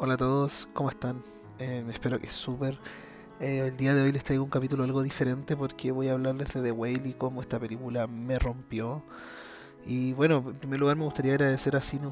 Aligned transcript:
Hola 0.00 0.14
a 0.14 0.16
todos, 0.16 0.68
¿cómo 0.74 0.90
están? 0.90 1.24
Eh, 1.58 1.84
espero 1.90 2.20
que 2.20 2.28
súper. 2.28 2.78
Eh, 3.40 3.64
el 3.66 3.76
día 3.76 3.94
de 3.94 4.02
hoy 4.02 4.12
les 4.12 4.22
traigo 4.22 4.44
un 4.44 4.48
capítulo 4.48 4.84
algo 4.84 5.02
diferente 5.02 5.56
porque 5.56 5.90
voy 5.90 6.06
a 6.06 6.12
hablarles 6.12 6.54
de 6.54 6.62
The 6.62 6.70
Whale 6.70 7.02
y 7.04 7.14
cómo 7.14 7.40
esta 7.40 7.58
película 7.58 8.06
me 8.06 8.38
rompió. 8.38 9.02
Y 9.84 10.12
bueno, 10.12 10.44
en 10.46 10.54
primer 10.54 10.78
lugar 10.78 10.96
me 10.96 11.02
gustaría 11.02 11.32
agradecer 11.32 11.74
a 11.74 11.82
Cine 11.82 12.06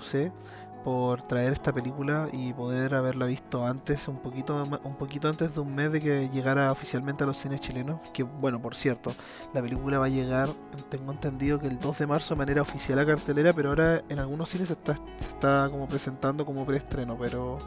por 0.86 1.20
traer 1.24 1.52
esta 1.52 1.72
película 1.72 2.28
y 2.32 2.52
poder 2.52 2.94
haberla 2.94 3.26
visto 3.26 3.66
antes, 3.66 4.06
un 4.06 4.18
poquito, 4.18 4.62
un 4.84 4.94
poquito 4.94 5.28
antes 5.28 5.52
de 5.56 5.60
un 5.60 5.74
mes 5.74 5.90
de 5.90 6.00
que 6.00 6.28
llegara 6.28 6.70
oficialmente 6.70 7.24
a 7.24 7.26
los 7.26 7.38
cines 7.38 7.60
chilenos. 7.60 7.98
Que 8.14 8.22
bueno, 8.22 8.62
por 8.62 8.76
cierto, 8.76 9.12
la 9.52 9.60
película 9.60 9.98
va 9.98 10.04
a 10.04 10.08
llegar, 10.08 10.48
tengo 10.88 11.10
entendido 11.10 11.58
que 11.58 11.66
el 11.66 11.80
2 11.80 11.98
de 11.98 12.06
marzo 12.06 12.36
de 12.36 12.38
manera 12.38 12.62
oficial 12.62 13.00
a 13.00 13.04
cartelera, 13.04 13.52
pero 13.52 13.70
ahora 13.70 14.04
en 14.08 14.20
algunos 14.20 14.48
cines 14.48 14.68
se 14.68 14.74
está, 14.74 14.94
se 15.16 15.30
está 15.30 15.68
como 15.72 15.88
presentando 15.88 16.46
como 16.46 16.64
preestreno, 16.64 17.18
pero 17.18 17.58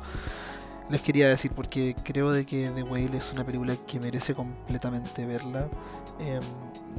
les 0.89 1.01
quería 1.01 1.29
decir 1.29 1.51
porque 1.53 1.95
creo 2.03 2.31
de 2.31 2.45
que 2.45 2.69
The 2.69 2.83
Whale 2.83 3.17
es 3.17 3.33
una 3.33 3.45
película 3.45 3.75
que 3.87 3.99
merece 3.99 4.33
completamente 4.33 5.25
verla. 5.25 5.69
Em, 6.19 6.41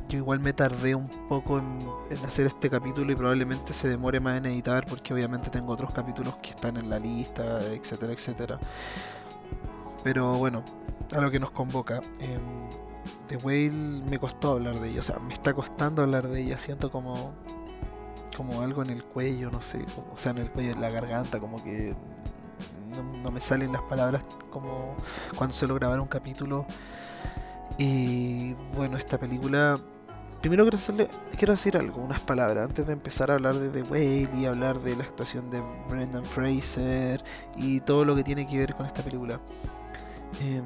yo 0.08 0.18
igual 0.18 0.40
me 0.40 0.52
tardé 0.52 0.94
un 0.94 1.08
poco 1.28 1.58
en, 1.58 1.78
hacer 2.24 2.46
este 2.46 2.70
capítulo 2.70 3.12
y 3.12 3.16
probablemente 3.16 3.72
se 3.72 3.88
demore 3.88 4.20
más 4.20 4.38
en 4.38 4.46
editar 4.46 4.86
porque 4.86 5.12
obviamente 5.12 5.50
tengo 5.50 5.72
otros 5.72 5.92
capítulos 5.92 6.36
que 6.36 6.50
están 6.50 6.76
en 6.76 6.88
la 6.88 6.98
lista, 6.98 7.60
etcétera, 7.72 8.12
etcétera. 8.12 8.58
Pero 10.04 10.34
bueno, 10.38 10.64
a 11.16 11.20
lo 11.20 11.30
que 11.30 11.40
nos 11.40 11.50
convoca. 11.50 12.00
Em, 12.20 12.40
The 13.26 13.36
Whale 13.36 14.02
me 14.08 14.18
costó 14.18 14.52
hablar 14.52 14.78
de 14.80 14.90
ella, 14.90 15.00
o 15.00 15.02
sea, 15.02 15.18
me 15.18 15.32
está 15.32 15.54
costando 15.54 16.02
hablar 16.02 16.28
de 16.28 16.42
ella, 16.42 16.58
siento 16.58 16.90
como 16.90 17.32
como 18.36 18.62
algo 18.62 18.82
en 18.82 18.90
el 18.90 19.04
cuello, 19.04 19.50
no 19.50 19.60
sé, 19.60 19.84
o 20.12 20.16
sea, 20.16 20.30
en 20.30 20.38
el 20.38 20.50
cuello, 20.50 20.72
en 20.72 20.80
la 20.80 20.88
garganta, 20.88 21.40
como 21.40 21.62
que 21.62 21.94
no, 22.90 23.30
me 23.30 23.40
salen 23.40 23.72
las 23.72 23.82
palabras 23.82 24.22
como 24.50 24.94
cuando 25.36 25.54
suelo 25.54 25.74
grabar 25.74 26.00
un 26.00 26.08
capítulo. 26.08 26.66
Y 27.78 28.54
bueno, 28.74 28.96
esta 28.96 29.18
película. 29.18 29.78
Primero 30.40 30.66
quiero, 31.36 31.52
decir 31.52 31.76
algo, 31.76 32.00
unas 32.00 32.20
palabras, 32.20 32.64
antes 32.64 32.86
de 32.86 32.94
empezar 32.94 33.30
a 33.30 33.34
hablar 33.34 33.56
de 33.56 33.68
The 33.68 33.82
Whale 33.82 34.30
y 34.38 34.46
hablar 34.46 34.80
de 34.80 34.96
la 34.96 35.04
actuación 35.04 35.50
de 35.50 35.62
Brendan 35.90 36.24
Fraser 36.24 37.22
y 37.56 37.80
todo 37.80 38.06
lo 38.06 38.16
que 38.16 38.24
tiene 38.24 38.46
que 38.46 38.56
ver 38.56 38.74
con 38.74 38.86
esta 38.86 39.02
película. 39.02 39.38
Em, 40.40 40.64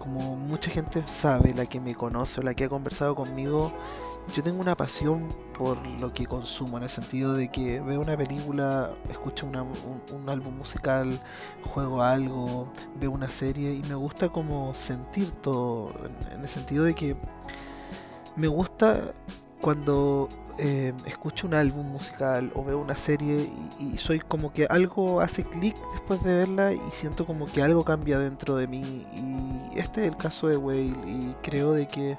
como 0.00 0.34
mucha 0.34 0.70
gente 0.70 1.02
sabe, 1.06 1.52
la 1.54 1.66
que 1.66 1.78
me 1.78 1.94
conoce 1.94 2.40
o 2.40 2.42
la 2.42 2.54
que 2.54 2.64
ha 2.64 2.68
conversado 2.70 3.14
conmigo, 3.14 3.70
yo 4.34 4.42
tengo 4.42 4.58
una 4.58 4.74
pasión 4.74 5.28
por 5.56 5.86
lo 5.86 6.12
que 6.14 6.26
consumo, 6.26 6.78
en 6.78 6.84
el 6.84 6.88
sentido 6.88 7.34
de 7.34 7.48
que 7.48 7.80
veo 7.80 8.00
una 8.00 8.16
película, 8.16 8.94
escucho 9.10 9.46
un, 9.46 10.28
álbum 10.28 10.56
musical, 10.56 11.20
juego 11.64 12.02
algo, 12.02 12.72
veo 12.98 13.10
una 13.10 13.28
serie 13.28 13.74
y 13.74 13.82
me 13.82 13.94
gusta 13.94 14.30
como 14.30 14.74
sentir 14.74 15.30
todo, 15.32 15.92
en, 16.32 16.40
el 16.40 16.48
sentido 16.48 16.84
de 16.84 16.94
que 16.94 17.16
me 18.36 18.48
gusta 18.48 19.12
cuando 19.60 20.28
eh, 20.58 20.92
escucho 21.06 21.46
un 21.46 21.54
álbum 21.54 21.86
musical 21.86 22.50
o 22.54 22.64
veo 22.64 22.78
una 22.78 22.96
serie 22.96 23.50
y, 23.78 23.96
soy 23.98 24.20
como 24.20 24.50
que 24.50 24.66
algo 24.66 25.20
hace 25.20 25.44
clic 25.44 25.76
después 25.92 26.22
de 26.22 26.34
verla 26.34 26.72
y 26.72 26.80
siento 26.90 27.24
como 27.26 27.46
que 27.46 27.62
algo 27.62 27.84
cambia 27.84 28.18
dentro 28.18 28.56
de 28.56 28.66
mí 28.66 29.06
y 29.12 29.78
este 29.78 30.02
es 30.02 30.08
el 30.08 30.16
caso 30.16 30.48
de 30.48 30.56
Whale 30.56 30.96
y 31.06 31.34
creo 31.42 31.72
de 31.72 31.86
que 31.88 32.18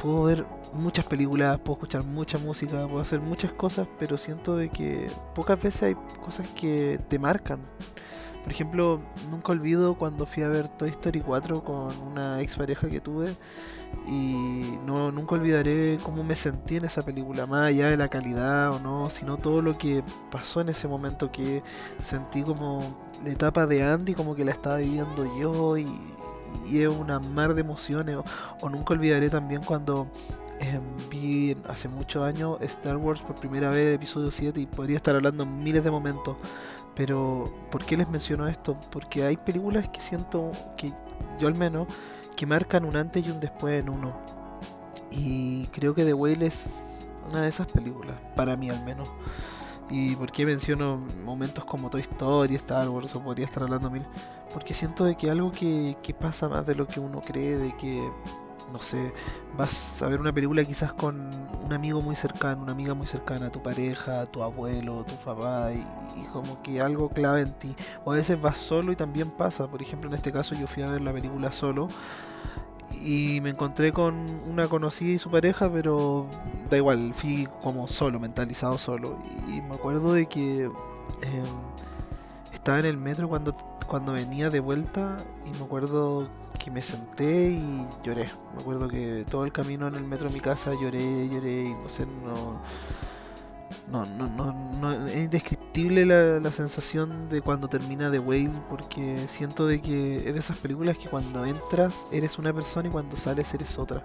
puedo 0.00 0.24
ver 0.24 0.46
muchas 0.72 1.04
películas, 1.04 1.58
puedo 1.58 1.74
escuchar 1.74 2.04
mucha 2.04 2.38
música, 2.38 2.86
puedo 2.86 3.00
hacer 3.00 3.20
muchas 3.20 3.52
cosas, 3.52 3.86
pero 3.98 4.16
siento 4.16 4.56
de 4.56 4.68
que 4.68 5.08
pocas 5.34 5.60
veces 5.60 5.82
hay 5.82 5.94
cosas 6.24 6.48
que 6.48 6.98
te 7.08 7.18
marcan. 7.18 7.60
Por 8.42 8.52
ejemplo, 8.52 9.00
nunca 9.30 9.52
olvido 9.52 9.94
cuando 9.94 10.24
fui 10.24 10.42
a 10.42 10.48
ver 10.48 10.68
Toy 10.68 10.88
Story 10.88 11.20
4 11.20 11.62
con 11.62 11.96
una 11.98 12.40
ex 12.40 12.56
pareja 12.56 12.88
que 12.88 13.00
tuve 13.00 13.36
y 14.06 14.78
no 14.86 15.12
nunca 15.12 15.34
olvidaré 15.34 15.98
cómo 16.02 16.24
me 16.24 16.34
sentí 16.34 16.76
en 16.76 16.86
esa 16.86 17.02
película, 17.02 17.46
más 17.46 17.68
allá 17.68 17.88
de 17.88 17.96
la 17.96 18.08
calidad 18.08 18.72
o 18.72 18.80
no, 18.80 19.10
sino 19.10 19.36
todo 19.36 19.60
lo 19.60 19.76
que 19.76 20.02
pasó 20.30 20.62
en 20.62 20.70
ese 20.70 20.88
momento 20.88 21.30
que 21.30 21.62
sentí 21.98 22.42
como 22.42 23.10
la 23.24 23.30
etapa 23.30 23.66
de 23.66 23.82
Andy 23.82 24.14
como 24.14 24.34
que 24.34 24.44
la 24.44 24.52
estaba 24.52 24.78
viviendo 24.78 25.24
yo 25.38 25.76
y, 25.76 25.86
es 26.72 26.88
una 26.88 27.18
mar 27.20 27.54
de 27.54 27.60
emociones. 27.60 28.16
O, 28.60 28.68
nunca 28.68 28.94
olvidaré 28.94 29.28
también 29.28 29.62
cuando 29.62 30.08
em, 30.60 30.82
vi 31.10 31.56
hace 31.68 31.88
muchos 31.88 32.22
años 32.22 32.58
Star 32.62 32.96
Wars 32.96 33.22
por 33.22 33.36
primera 33.36 33.70
vez 33.70 33.86
el 33.86 33.94
episodio 33.94 34.30
7 34.30 34.60
y 34.60 34.66
podría 34.66 34.96
estar 34.96 35.14
hablando 35.14 35.46
miles 35.46 35.82
de 35.84 35.90
momentos 35.90 36.36
pero, 36.94 37.52
¿por 37.70 37.84
qué 37.84 37.96
les 37.96 38.08
menciono 38.08 38.46
esto? 38.48 38.76
Porque 38.90 39.24
hay 39.24 39.36
películas 39.36 39.88
que 39.88 40.00
siento 40.00 40.52
que, 40.76 40.92
yo 41.38 41.48
al 41.48 41.54
menos, 41.54 41.86
que 42.36 42.46
marcan 42.46 42.84
un 42.84 42.96
antes 42.96 43.26
y 43.26 43.30
un 43.30 43.40
después 43.40 43.80
en 43.80 43.88
uno. 43.88 44.12
Y 45.10 45.66
creo 45.68 45.94
que 45.94 46.04
The 46.04 46.14
Whale 46.14 46.46
es 46.46 47.08
una 47.30 47.42
de 47.42 47.48
esas 47.48 47.66
películas, 47.66 48.16
para 48.34 48.56
mí 48.56 48.70
al 48.70 48.84
menos. 48.84 49.08
¿Y 49.88 50.14
por 50.14 50.30
qué 50.30 50.46
menciono 50.46 51.04
momentos 51.24 51.64
como 51.64 51.90
Toy 51.90 52.00
Story, 52.02 52.54
Star 52.54 52.88
Wars 52.88 53.14
o 53.16 53.22
podría 53.22 53.44
estar 53.44 53.62
hablando 53.62 53.90
mil? 53.90 54.06
Porque 54.52 54.72
siento 54.72 55.04
de 55.04 55.16
que 55.16 55.30
algo 55.30 55.50
que, 55.50 55.96
que 56.02 56.14
pasa 56.14 56.48
más 56.48 56.64
de 56.64 56.76
lo 56.76 56.86
que 56.86 57.00
uno 57.00 57.20
cree, 57.20 57.56
de 57.56 57.76
que 57.76 58.08
no 58.72 58.80
sé, 58.80 59.12
vas 59.56 60.02
a 60.02 60.08
ver 60.08 60.20
una 60.20 60.32
película 60.32 60.64
quizás 60.64 60.92
con 60.92 61.30
un 61.64 61.72
amigo 61.72 62.00
muy 62.00 62.16
cercano, 62.16 62.62
una 62.62 62.72
amiga 62.72 62.94
muy 62.94 63.06
cercana, 63.06 63.50
tu 63.50 63.62
pareja, 63.62 64.26
tu 64.26 64.42
abuelo, 64.42 65.04
tu 65.04 65.14
papá, 65.16 65.70
y, 65.72 65.84
como 66.32 66.62
que 66.62 66.80
algo 66.80 67.08
clave 67.08 67.40
en 67.42 67.52
ti. 67.52 67.74
O 68.04 68.12
a 68.12 68.16
veces 68.16 68.40
vas 68.40 68.58
solo 68.58 68.92
y 68.92 68.96
también 68.96 69.30
pasa. 69.30 69.68
Por 69.68 69.82
ejemplo, 69.82 70.08
en 70.08 70.14
este 70.14 70.30
caso 70.30 70.54
yo 70.54 70.66
fui 70.66 70.82
a 70.82 70.90
ver 70.90 71.00
la 71.00 71.12
película 71.12 71.50
solo 71.50 71.88
y 73.02 73.40
me 73.40 73.50
encontré 73.50 73.92
con 73.92 74.14
una 74.48 74.68
conocida 74.68 75.12
y 75.12 75.18
su 75.18 75.30
pareja, 75.30 75.70
pero 75.72 76.26
da 76.68 76.76
igual, 76.76 77.14
fui 77.14 77.48
como 77.62 77.86
solo, 77.88 78.20
mentalizado 78.20 78.78
solo. 78.78 79.18
Y 79.48 79.60
me 79.62 79.74
acuerdo 79.74 80.12
de 80.12 80.26
que 80.26 80.64
em, 80.64 80.72
estaba 82.52 82.78
en 82.78 82.86
el 82.86 82.96
metro 82.96 83.28
cuando, 83.28 83.54
cuando 83.86 84.12
venía 84.12 84.50
de 84.50 84.60
vuelta 84.60 85.18
y 85.46 85.56
me 85.58 85.64
acuerdo 85.64 86.28
que 86.62 86.70
me 86.70 86.82
senté 86.82 87.50
y 87.50 87.86
lloré. 88.04 88.28
Me 88.54 88.60
acuerdo 88.60 88.86
que 88.86 89.24
todo 89.28 89.44
el 89.44 89.52
camino 89.52 89.88
en 89.88 89.94
el 89.96 90.04
metro 90.04 90.28
de 90.28 90.34
mi 90.34 90.40
casa 90.40 90.72
lloré, 90.80 91.28
lloré 91.28 91.64
y 91.64 91.74
no 91.74 91.88
sé, 91.88 92.06
no... 92.06 92.60
No, 93.90 94.04
no, 94.04 94.28
no, 94.28 94.52
no 94.80 95.06
es 95.08 95.16
indescriptible 95.16 96.06
la, 96.06 96.38
la, 96.38 96.52
sensación 96.52 97.28
de 97.28 97.40
cuando 97.40 97.68
termina 97.68 98.10
The 98.10 98.20
Whale 98.20 98.52
porque 98.68 99.24
siento 99.26 99.66
de 99.66 99.80
que 99.80 100.28
es 100.28 100.32
de 100.32 100.38
esas 100.38 100.58
películas 100.58 100.96
que 100.96 101.08
cuando 101.08 101.44
entras 101.44 102.06
eres 102.12 102.38
una 102.38 102.52
persona 102.52 102.88
y 102.88 102.92
cuando 102.92 103.16
sales 103.16 103.52
eres 103.52 103.78
otra. 103.78 104.04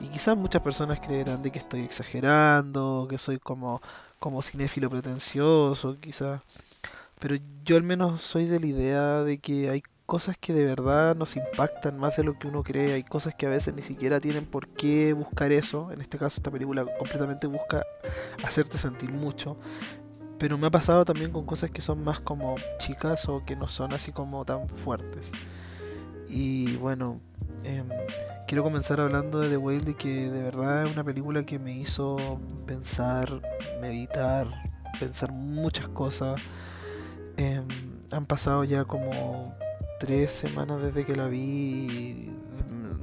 Y 0.00 0.08
quizás 0.08 0.36
muchas 0.36 0.62
personas 0.62 1.00
creerán 1.00 1.42
de 1.42 1.50
que 1.50 1.58
estoy 1.58 1.80
exagerando, 1.82 3.06
que 3.10 3.18
soy 3.18 3.38
como, 3.38 3.80
como 4.20 4.42
cinéfilo 4.42 4.88
pretencioso, 4.88 5.98
quizás. 6.00 6.42
Pero 7.18 7.36
yo 7.64 7.76
al 7.76 7.82
menos 7.82 8.20
soy 8.22 8.46
de 8.46 8.60
la 8.60 8.66
idea 8.66 9.22
de 9.22 9.38
que 9.38 9.70
hay 9.70 9.82
cosas 10.08 10.38
que 10.38 10.54
de 10.54 10.64
verdad 10.64 11.14
nos 11.14 11.36
impactan 11.36 11.98
más 11.98 12.16
de 12.16 12.24
lo 12.24 12.38
que 12.38 12.48
uno 12.48 12.62
cree. 12.62 12.94
Hay 12.94 13.02
cosas 13.02 13.34
que 13.34 13.44
a 13.44 13.50
veces 13.50 13.74
ni 13.74 13.82
siquiera 13.82 14.20
tienen 14.20 14.46
por 14.46 14.66
qué 14.68 15.12
buscar 15.12 15.52
eso. 15.52 15.92
En 15.92 16.00
este 16.00 16.16
caso, 16.16 16.38
esta 16.38 16.50
película 16.50 16.86
completamente 16.96 17.46
busca 17.46 17.84
hacerte 18.42 18.78
sentir 18.78 19.12
mucho. 19.12 19.58
Pero 20.38 20.56
me 20.56 20.68
ha 20.68 20.70
pasado 20.70 21.04
también 21.04 21.30
con 21.30 21.44
cosas 21.44 21.70
que 21.70 21.82
son 21.82 22.02
más 22.02 22.20
como 22.20 22.54
chicas 22.78 23.28
o 23.28 23.44
que 23.44 23.54
no 23.54 23.68
son 23.68 23.92
así 23.92 24.10
como 24.10 24.46
tan 24.46 24.66
fuertes. 24.70 25.30
Y 26.26 26.76
bueno, 26.76 27.20
em, 27.64 27.86
quiero 28.46 28.62
comenzar 28.62 29.02
hablando 29.02 29.40
de 29.40 29.50
The 29.50 29.58
Whale, 29.58 29.94
que 29.94 30.30
de 30.30 30.42
verdad 30.42 30.86
es 30.86 30.92
una 30.92 31.04
película 31.04 31.44
que 31.44 31.58
me 31.58 31.76
hizo 31.76 32.40
pensar, 32.66 33.42
meditar, 33.82 34.46
pensar 34.98 35.32
muchas 35.32 35.86
cosas. 35.88 36.40
Em, 37.36 37.68
han 38.10 38.24
pasado 38.24 38.64
ya 38.64 38.86
como 38.86 39.54
tres 39.98 40.32
semanas 40.32 40.82
desde 40.82 41.04
que 41.04 41.16
la 41.16 41.28
vi. 41.28 42.30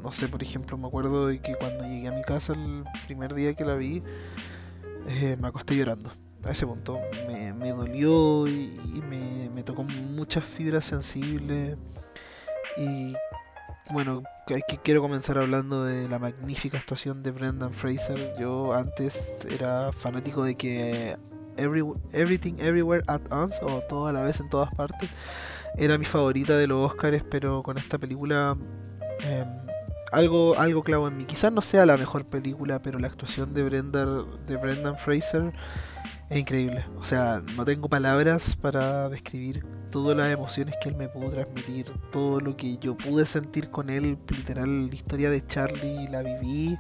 no 0.01 0.11
sé, 0.11 0.27
por 0.27 0.41
ejemplo, 0.41 0.77
me 0.77 0.87
acuerdo 0.87 1.27
de 1.27 1.39
que 1.39 1.55
cuando 1.55 1.85
llegué 1.85 2.07
a 2.07 2.11
mi 2.11 2.23
casa 2.23 2.53
el 2.53 2.83
primer 3.05 3.33
día 3.33 3.53
que 3.53 3.65
la 3.65 3.75
vi, 3.75 4.01
eh, 5.07 5.37
me 5.39 5.47
acosté 5.47 5.75
llorando. 5.75 6.11
A 6.43 6.51
ese 6.51 6.67
punto 6.67 6.99
me, 7.27 7.53
me 7.53 7.69
dolió 7.69 8.47
y, 8.47 9.01
me, 9.09 9.49
me, 9.49 9.63
tocó 9.63 9.83
muchas 9.83 10.43
fibras 10.43 10.85
sensibles. 10.85 11.75
Y 12.77 13.15
bueno, 13.91 14.23
que 14.45 14.61
quiero 14.83 15.01
comenzar 15.01 15.37
hablando 15.39 15.85
de 15.85 16.07
la 16.07 16.19
magnífica 16.19 16.77
actuación 16.77 17.23
de 17.23 17.31
Brendan 17.31 17.73
Fraser. 17.73 18.35
Yo 18.39 18.73
antes 18.73 19.47
era 19.49 19.91
fanático 19.91 20.43
de 20.43 20.55
que 20.55 21.17
Everything 21.57 22.55
Everywhere 22.59 23.03
at 23.07 23.21
Once 23.31 23.59
o 23.61 23.81
todo 23.81 24.07
a 24.07 24.13
la 24.13 24.21
vez 24.21 24.39
en 24.39 24.49
todas 24.49 24.73
partes 24.73 25.09
era 25.77 25.97
mi 25.97 26.05
favorita 26.05 26.57
de 26.57 26.67
los 26.67 26.91
Oscars, 26.91 27.23
pero 27.29 27.63
con 27.63 27.77
esta 27.77 27.97
película 27.97 28.57
em, 29.23 29.47
algo, 30.11 30.57
algo 30.57 30.83
clavo 30.83 31.07
en 31.07 31.17
mí. 31.17 31.25
Quizás 31.25 31.51
no 31.51 31.61
sea 31.61 31.85
la 31.85 31.97
mejor 31.97 32.25
película, 32.25 32.81
pero 32.81 32.99
la 32.99 33.07
actuación 33.07 33.53
de 33.53 33.63
Brendan, 33.63 34.25
de 34.47 34.57
Brendan 34.57 34.97
Fraser 34.97 35.53
Es 36.29 36.37
increíble. 36.37 36.85
O 36.97 37.03
sea, 37.03 37.41
no 37.55 37.65
tengo 37.65 37.89
palabras 37.89 38.55
para 38.55 39.09
describir 39.09 39.65
todas 39.91 40.15
las 40.17 40.31
emociones 40.31 40.75
que 40.81 40.89
él 40.89 40.95
me 40.95 41.09
pudo 41.09 41.29
transmitir, 41.29 41.91
todo 42.11 42.39
lo 42.39 42.55
que 42.55 42.77
yo 42.77 42.95
pude 42.95 43.25
sentir 43.25 43.69
con 43.69 43.89
él, 43.89 44.17
literal, 44.29 44.87
la 44.87 44.95
historia 44.95 45.29
de 45.29 45.45
Charlie 45.45 46.07
la 46.07 46.21
viví 46.21 46.77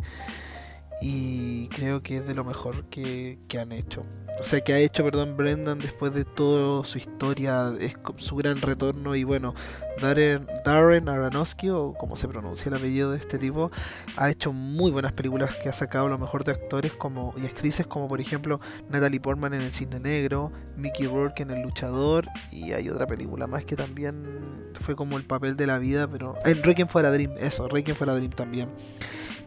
y 1.01 1.67
creo 1.69 2.01
que 2.01 2.17
es 2.17 2.27
de 2.27 2.33
lo 2.33 2.43
mejor 2.43 2.85
que, 2.85 3.37
han 3.59 3.71
hecho. 3.71 4.05
O 4.39 4.43
sea, 4.43 4.61
que 4.61 4.73
ha 4.73 4.79
hecho, 4.79 5.03
perdón, 5.03 5.37
Brendan 5.37 5.79
después 5.79 6.13
de 6.13 6.25
toda 6.25 6.83
su 6.83 6.97
historia, 6.97 7.73
es 7.79 7.95
su 8.17 8.35
gran 8.35 8.61
retorno 8.61 9.15
y 9.15 9.23
bueno, 9.23 9.53
Darren, 10.01 10.47
Darren 10.65 11.07
Aronofsky, 11.07 11.69
o 11.69 11.93
como 11.93 12.17
se 12.17 12.27
pronuncia 12.27 12.69
el 12.69 12.75
apellido 12.75 13.11
de 13.11 13.17
este 13.17 13.37
tipo, 13.37 13.71
ha 14.17 14.29
hecho 14.29 14.51
muy 14.51 14.91
buenas 14.91 15.13
películas 15.13 15.55
que 15.55 15.69
ha 15.69 15.73
sacado 15.73 16.09
lo 16.09 16.17
mejor 16.17 16.43
de 16.43 16.51
actores 16.51 16.91
como 16.93 17.33
y 17.41 17.45
actrices 17.45 17.87
como 17.87 18.09
por 18.09 18.19
ejemplo 18.19 18.59
Natalie 18.89 19.21
Portman 19.21 19.53
en 19.53 19.61
El 19.61 19.71
Cine 19.71 19.99
Negro, 19.99 20.51
Mickey 20.75 21.07
Rourke 21.07 21.43
en 21.43 21.51
El 21.51 21.61
Luchador 21.61 22.27
y 22.51 22.73
hay 22.73 22.89
otra 22.89 23.07
película 23.07 23.47
más 23.47 23.63
que 23.63 23.75
también 23.75 24.65
fue 24.81 24.95
como 24.95 25.17
el 25.17 25.25
papel 25.25 25.55
de 25.55 25.67
la 25.67 25.77
vida, 25.77 26.07
pero 26.07 26.35
en 26.45 26.61
Requiem 26.61 26.87
for 26.87 27.05
a 27.05 27.11
Dream, 27.11 27.35
eso, 27.39 27.67
Requiem 27.67 27.95
for 27.95 28.09
a 28.09 28.15
Dream 28.15 28.31
también. 28.31 28.69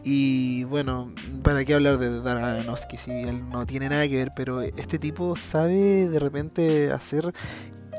Y 0.03 0.63
bueno, 0.65 1.13
¿para 1.43 1.65
qué 1.65 1.73
hablar 1.73 1.97
de 1.97 2.21
Darren 2.21 2.45
Aronofsky 2.45 2.97
si 2.97 3.11
él 3.11 3.49
no 3.49 3.65
tiene 3.65 3.89
nada 3.89 4.07
que 4.07 4.17
ver? 4.17 4.31
Pero 4.35 4.61
este 4.61 4.97
tipo 4.97 5.35
sabe 5.35 6.07
de 6.09 6.19
repente 6.19 6.91
hacer, 6.91 7.33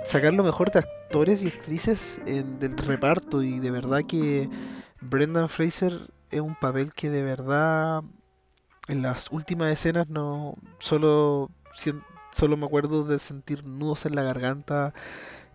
sacar 0.04 0.32
lo 0.32 0.42
mejor 0.42 0.70
de 0.70 0.80
actores 0.80 1.42
y 1.42 1.48
actrices 1.48 2.20
del 2.24 2.76
reparto. 2.78 3.42
Y 3.42 3.60
de 3.60 3.70
verdad 3.70 4.00
que 4.06 4.48
Brendan 5.00 5.48
Fraser 5.48 6.10
es 6.30 6.40
un 6.40 6.54
papel 6.54 6.94
que 6.94 7.10
de 7.10 7.22
verdad 7.22 8.02
en 8.88 9.02
las 9.02 9.30
últimas 9.30 9.72
escenas 9.72 10.08
no 10.08 10.56
solo, 10.78 11.50
solo 12.32 12.56
me 12.56 12.66
acuerdo 12.66 13.04
de 13.04 13.18
sentir 13.18 13.64
nudos 13.64 14.06
en 14.06 14.14
la 14.14 14.22
garganta 14.22 14.94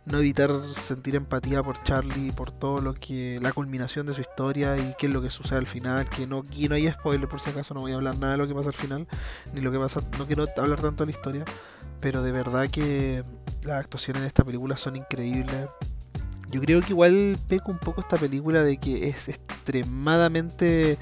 no 0.06 0.20
evitar 0.20 0.52
sentir 0.66 1.16
empatía 1.16 1.64
por 1.64 1.82
Charlie, 1.84 2.32
por 2.32 2.52
todo 2.52 2.80
lo 2.80 2.94
que, 2.94 3.40
la 3.42 3.52
culminación 3.52 4.06
de 4.06 4.14
su 4.14 4.22
historia 4.22 4.78
y 4.78 4.96
qué 5.00 5.08
es 5.08 5.14
lo 5.14 5.22
que 5.22 5.30
sucede 5.30 5.58
al 5.58 5.68
final, 5.68 6.08
que 6.10 6.28
no, 6.28 6.44
hay 6.72 6.92
spoiler 6.92 7.28
por 7.28 7.42
si 7.42 7.50
acaso, 7.50 7.74
no 7.74 7.82
voy 7.82 7.94
a 7.94 7.96
hablar 7.96 8.18
nada 8.20 8.34
de 8.34 8.38
lo 8.38 8.48
que 8.48 8.54
pasa 8.54 8.70
al 8.70 8.76
final, 8.76 9.08
ni 9.54 9.62
lo 9.62 9.72
que 9.72 9.80
pasa, 9.80 10.02
no 10.18 10.28
quiero 10.28 10.46
hablar 10.58 10.80
tanto 10.80 11.06
de 11.06 11.12
la 11.12 11.18
historia, 11.18 11.46
pero 12.00 12.22
de 12.22 12.32
verdad 12.32 12.70
que 12.70 13.24
las 13.64 13.80
actuaciones 13.80 14.22
en 14.22 14.28
esta 14.28 14.44
película 14.44 14.78
son 14.78 14.96
increíbles. 14.96 15.68
Yo 16.52 16.62
creo 16.62 16.80
que 16.82 16.90
igual 16.90 17.38
peco 17.50 17.72
un 17.72 17.80
poco 17.80 18.02
esta 18.02 18.18
película 18.18 18.64
de 18.64 18.78
que 18.78 19.08
es 19.08 19.28
extremadamente 19.28 21.00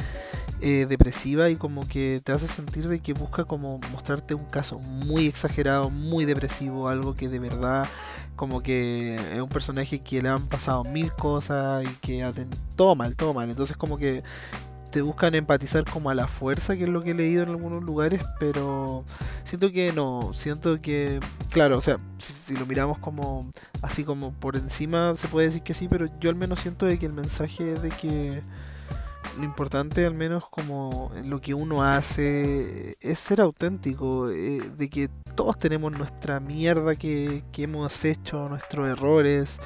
eh, 0.62 0.86
depresiva 0.88 1.50
y 1.50 1.58
como 1.58 1.86
que 1.86 2.22
te 2.24 2.32
hace 2.32 2.48
sentir 2.48 2.88
de 2.88 3.00
que 3.00 3.12
busca 3.12 3.44
como 3.44 3.80
mostrarte 3.92 4.34
un 4.34 4.46
caso 4.46 4.80
muy 4.80 5.28
exagerado, 5.28 5.90
muy 5.90 6.24
depresivo, 6.24 6.88
algo 6.88 7.16
que 7.16 7.28
de 7.28 7.40
verdad 7.40 7.86
como 8.36 8.62
que 8.62 9.16
es 9.16 9.40
un 9.40 9.50
personaje 9.50 10.00
que 10.00 10.22
le 10.22 10.30
han 10.30 10.48
pasado 10.48 10.84
mil 10.84 11.12
cosas 11.14 11.84
y 11.84 11.88
que 12.02 12.48
todo 12.76 12.96
mal, 12.96 13.16
todo 13.16 13.34
mal. 13.34 13.50
Entonces 13.50 13.78
como 13.78 13.98
que 13.98 14.24
te 14.94 15.02
buscan 15.02 15.34
empatizar 15.34 15.86
como 15.86 16.12
a 16.12 16.14
la 16.14 16.28
fuerza, 16.28 16.78
que 16.78 16.84
es 16.84 16.90
lo 16.90 17.02
que 17.02 17.12
he 17.12 17.14
leído 17.16 17.42
en 17.42 17.50
algunos 17.50 17.84
lugares, 17.84 18.22
pero 18.40 19.04
siento 19.44 19.72
que 19.72 19.92
no, 19.92 20.36
siento 20.36 20.80
que, 20.82 21.20
claro, 21.50 21.80
o 21.80 21.82
sea, 21.82 22.00
si, 22.20 22.56
lo 22.56 22.68
miramos 22.68 23.00
como 23.00 23.50
así 23.82 24.04
como 24.04 24.34
por 24.34 24.56
encima 24.56 25.16
se 25.16 25.28
puede 25.28 25.48
decir 25.48 25.64
que 25.64 25.74
sí, 25.74 25.88
pero 25.90 26.08
yo 26.20 26.30
al 26.30 26.36
menos 26.36 26.60
siento 26.60 26.86
de 26.86 27.00
que 27.00 27.08
el 27.08 27.14
mensaje 27.14 27.74
de 27.74 27.90
que 27.90 28.44
lo 29.38 29.44
importante 29.44 30.06
al 30.06 30.14
menos 30.14 30.48
como 30.50 31.12
lo 31.26 31.42
que 31.42 31.54
uno 31.54 31.84
hace 31.84 32.96
es 33.02 33.20
ser 33.20 33.42
auténtico, 33.42 34.30
eh, 34.30 34.62
de 34.78 34.90
que 34.90 35.10
todos 35.36 35.58
tenemos 35.58 35.92
nuestra 35.92 36.40
mierda 36.40 36.96
que, 36.96 37.44
que 37.52 37.64
hemos 37.64 38.06
hecho, 38.06 38.48
nuestros 38.50 38.90
errores. 38.90 39.60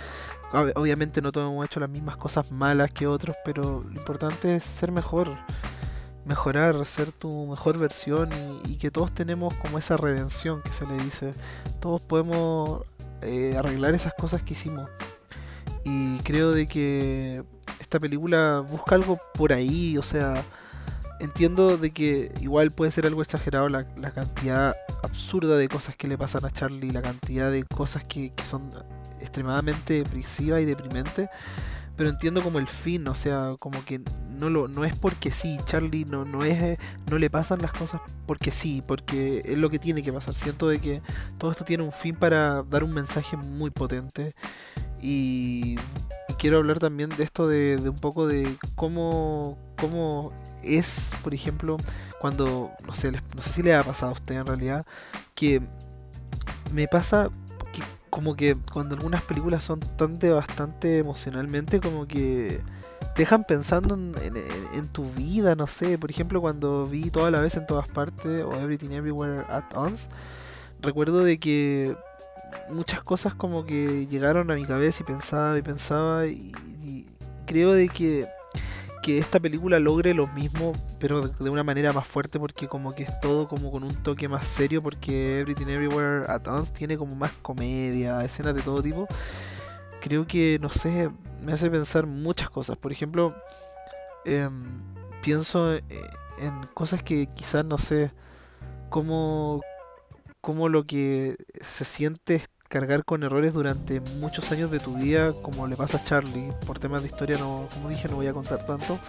Obviamente 0.75 1.21
no 1.21 1.31
todos 1.31 1.51
hemos 1.51 1.65
hecho 1.65 1.81
las 1.81 1.89
mismas 1.89 2.15
cosas 2.15 2.51
malas 2.51 2.91
que 2.91 3.05
otros, 3.05 3.35
pero 3.43 3.83
lo 3.83 3.99
importante 3.99 4.55
es 4.55 4.63
ser 4.63 4.93
mejor, 4.93 5.37
mejorar, 6.25 6.85
ser 6.85 7.11
tu 7.11 7.47
mejor 7.47 7.77
versión 7.77 8.29
y, 8.65 8.77
que 8.77 8.89
todos 8.89 9.13
tenemos 9.13 9.53
como 9.55 9.77
esa 9.77 9.97
redención 9.97 10.61
que 10.61 10.71
se 10.71 10.85
le 10.85 10.97
dice. 11.03 11.33
Todos 11.81 12.01
podemos 12.01 12.83
eh, 13.21 13.55
arreglar 13.57 13.93
esas 13.93 14.13
cosas 14.13 14.41
que 14.41 14.53
hicimos. 14.53 14.89
Y 15.83 16.19
creo 16.19 16.51
de 16.51 16.67
que 16.67 17.43
esta 17.79 17.99
película 17.99 18.63
busca 18.67 18.95
algo 18.95 19.19
por 19.33 19.53
ahí, 19.53 19.97
o 19.97 20.03
sea, 20.03 20.43
entiendo 21.19 21.77
de 21.77 21.91
que 21.91 22.31
igual 22.41 22.71
puede 22.71 22.91
ser 22.91 23.05
algo 23.05 23.21
exagerado 23.21 23.69
la, 23.69 23.85
cantidad 24.11 24.75
absurda 25.03 25.57
de 25.57 25.67
cosas 25.67 25.95
que 25.95 26.07
le 26.07 26.17
pasan 26.17 26.45
a 26.45 26.49
Charlie, 26.49 26.91
la 26.91 27.01
cantidad 27.01 27.51
de 27.51 27.63
cosas 27.63 28.03
que, 28.03 28.31
son 28.43 28.69
extremadamente 29.19 29.95
depresivas 29.95 30.61
y 30.61 30.65
deprimentes, 30.65 31.29
pero 31.97 32.09
entiendo 32.09 32.41
como 32.41 32.59
el 32.59 32.67
fin, 32.67 33.07
o 33.07 33.15
sea, 33.15 33.55
como 33.59 33.83
que 33.83 34.01
no 34.39 34.49
lo 34.49 34.67
no 34.67 34.85
es 34.85 34.95
porque 34.95 35.31
sí, 35.31 35.59
Charlie 35.65 36.05
no 36.05 36.23
no 36.23 36.45
es 36.45 36.77
no 37.09 37.17
le 37.17 37.29
pasan 37.29 37.61
las 37.61 37.73
cosas 37.73 38.01
porque 38.27 38.51
sí, 38.51 38.83
porque 38.85 39.41
es 39.43 39.57
lo 39.57 39.69
que 39.69 39.79
tiene 39.79 40.03
que 40.03 40.13
pasar. 40.13 40.33
Siento 40.35 40.69
de 40.69 40.79
que 40.79 41.01
todo 41.37 41.51
esto 41.51 41.65
tiene 41.65 41.83
un 41.83 41.91
fin 41.91 42.15
para 42.15 42.63
dar 42.63 42.83
un 42.83 42.93
mensaje 42.93 43.35
muy 43.35 43.71
potente 43.71 44.35
y 45.01 45.75
quiero 46.37 46.57
hablar 46.57 46.79
también 46.79 47.09
de 47.09 47.23
esto 47.23 47.47
de, 47.47 47.77
un 47.89 47.97
poco 47.97 48.27
de 48.27 48.47
cómo, 48.75 49.57
cómo 49.79 50.31
es, 50.63 51.15
por 51.23 51.33
ejemplo, 51.33 51.77
cuando, 52.19 52.71
no 52.85 52.93
sé, 52.93 53.11
no 53.11 53.41
sé 53.41 53.51
si 53.51 53.63
le 53.63 53.73
ha 53.75 53.83
pasado 53.83 54.11
a 54.11 54.15
usted 54.15 54.35
en 54.35 54.45
realidad, 54.45 54.85
que 55.35 55.61
me 56.71 56.87
pasa 56.87 57.29
como 58.17 58.35
que 58.35 58.57
cuando 58.73 58.95
algunas 58.95 59.21
películas 59.21 59.63
son 59.63 59.79
tan 59.79 60.17
bastante 60.17 60.97
emocionalmente, 60.97 61.79
como 61.79 62.07
que 62.07 62.59
te 63.13 63.21
dejan 63.21 63.43
pensando 63.43 63.93
en, 63.93 64.87
tu 64.87 65.11
vida, 65.11 65.53
no 65.53 65.67
sé, 65.67 65.99
por 65.99 66.09
ejemplo, 66.09 66.41
cuando 66.41 66.85
vi 66.85 67.11
toda 67.11 67.29
la 67.29 67.39
vez 67.41 67.57
en 67.57 67.67
todas 67.67 67.87
partes 67.87 68.43
o 68.43 68.53
Everything 68.55 68.89
Everywhere 68.89 69.45
at 69.47 69.65
Once, 69.75 70.09
recuerdo 70.81 71.23
de 71.23 71.39
que 71.39 71.95
muchas 72.71 73.03
cosas 73.03 73.35
como 73.35 73.67
que 73.67 74.07
llegaron 74.07 74.49
a 74.49 74.55
mi 74.55 74.65
cabeza 74.65 75.03
y 75.03 75.05
pensaba 75.05 75.55
y 75.55 75.61
pensaba 75.61 76.25
y, 76.25 77.05
creo 77.45 77.73
de 77.73 77.87
que, 77.87 78.27
que 79.07 79.17
esta 79.17 79.39
película 79.39 79.79
logre 79.79 80.13
lo 80.13 80.27
mismo 80.27 80.73
pero 80.99 81.29
de, 81.29 81.49
una 81.49 81.63
manera 81.63 81.93
más 81.93 82.05
fuerte 82.05 82.39
porque 82.39 82.67
como 82.67 82.93
que 82.93 83.03
es 83.03 83.19
todo 83.21 83.47
como 83.47 83.71
con 83.71 83.85
un 83.85 83.95
toque 84.03 84.27
más 84.27 84.45
serio 84.45 84.83
porque 84.83 85.39
Everything 85.39 85.67
Everywhere 85.67 86.25
at 86.27 86.45
Once 86.45 86.73
tiene 86.73 86.97
como 86.97 87.15
más 87.15 87.31
comedia, 87.41 88.19
escenas 88.19 88.53
de 88.53 88.61
todo 88.61 88.83
tipo. 88.83 89.07
Creo 90.01 90.27
que, 90.27 90.59
no 90.61 90.67
sé, 90.67 91.09
me 91.41 91.53
hace 91.53 91.71
pensar 91.71 92.05
muchas 92.05 92.49
cosas. 92.49 92.75
Por 92.75 92.91
ejemplo, 92.91 93.33
em, 94.25 94.83
pienso 95.23 95.73
eh, 95.75 95.85
en 96.39 96.63
cosas 96.73 97.01
que 97.01 97.27
quizás, 97.33 97.63
no 97.63 97.77
sé, 97.77 98.11
cómo, 98.89 99.61
cómo 100.41 100.67
lo 100.67 100.83
que 100.83 101.37
se 101.61 101.85
siente 101.85 102.41
cargar 102.67 103.03
con 103.03 103.23
errores 103.23 103.53
durante 103.53 103.99
muchos 104.19 104.51
años 104.51 104.71
de 104.71 104.79
tu 104.79 104.95
vida, 104.95 105.33
como 105.41 105.67
le 105.67 105.75
pasa 105.75 105.97
a 105.97 106.03
Charlie. 106.03 106.51
Por 106.65 106.79
temas 106.79 107.01
de 107.01 107.07
historia, 107.07 107.37
no, 107.37 107.67
como 107.73 107.89
dije, 107.89 108.07
no 108.07 108.15
voy 108.15 108.27
a 108.27 108.33
contar 108.33 108.65
tanto. 108.65 108.99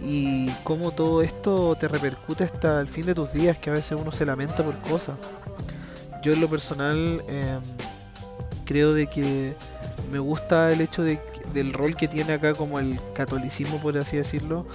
Y 0.00 0.50
cómo 0.64 0.92
todo 0.92 1.22
esto 1.22 1.76
te 1.76 1.88
repercute 1.88 2.44
hasta 2.44 2.80
el 2.80 2.88
fin 2.88 3.06
de 3.06 3.14
tus 3.14 3.32
días, 3.32 3.58
que 3.58 3.70
a 3.70 3.72
veces 3.72 3.98
uno 4.00 4.12
se 4.12 4.24
lamenta 4.24 4.64
por 4.64 4.76
cosas. 4.78 5.16
Yo 6.22 6.32
en 6.32 6.40
lo 6.40 6.48
personal 6.48 7.22
em, 7.28 7.60
creo 8.64 8.92
de 8.92 9.06
que 9.06 9.54
me 10.10 10.18
gusta 10.18 10.72
el 10.72 10.80
hecho 10.80 11.02
de, 11.02 11.18
del 11.52 11.72
rol 11.72 11.96
que 11.96 12.08
tiene 12.08 12.34
acá 12.34 12.54
como 12.54 12.78
el 12.78 12.98
catolicismo, 13.14 13.78
por 13.80 13.96
así 13.98 14.16
decirlo, 14.16 14.66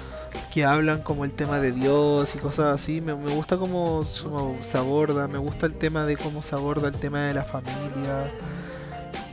que 0.53 0.65
hablan 0.65 1.01
como 1.01 1.25
el 1.25 1.31
tema 1.31 1.59
de 1.59 1.71
Dios 1.71 2.35
y 2.35 2.37
cosas 2.37 2.73
así. 2.73 3.01
Me, 3.01 3.13
gusta 3.13 3.57
cómo 3.57 4.03
se 4.03 4.77
aborda, 4.77 5.27
me 5.27 5.37
gusta 5.37 5.65
el 5.65 5.73
tema 5.73 6.05
de 6.05 6.17
cómo 6.17 6.41
se 6.41 6.55
aborda 6.55 6.87
el 6.87 6.95
tema 6.95 7.27
de 7.27 7.33
la 7.33 7.43
familia 7.43 8.31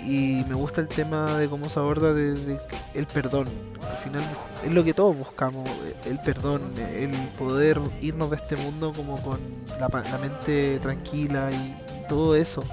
y 0.07 0.45
me 0.49 0.55
gusta 0.55 0.81
el 0.81 0.89
tema 0.89 1.37
de 1.39 1.49
cómo 1.49 1.69
se 1.69 1.79
aborda 1.79 2.15
de, 2.15 2.59
el 2.95 3.07
perdón. 3.07 3.47
Al 3.89 3.97
final 3.99 4.23
es 4.65 4.73
lo 4.73 4.85
que 4.85 4.95
todos 4.95 5.17
buscamos, 5.17 5.69
el 6.07 6.19
perdón, 6.21 6.63
el 6.95 7.11
poder 7.39 7.81
irnos 8.01 8.31
de 8.31 8.37
este 8.37 8.57
mundo 8.57 8.93
como 8.95 9.21
con 9.23 9.39
la, 9.79 9.89
mente 10.19 10.79
tranquila 10.79 11.51
y, 11.51 11.77
todo 12.09 12.35
eso. 12.35 12.65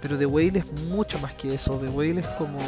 Pero 0.00 0.16
The 0.16 0.26
Whale 0.26 0.60
es 0.60 0.82
mucho 0.88 1.18
más 1.18 1.34
que 1.34 1.54
eso. 1.54 1.76
The 1.78 1.88
Whale 1.88 2.20
es 2.20 2.26
como 2.28 2.58